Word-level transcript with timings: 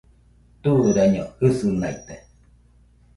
Turaɨriño 0.61 1.25
jɨsɨnaite 1.39 2.15